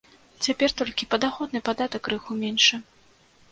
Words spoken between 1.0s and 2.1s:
падаходны падатак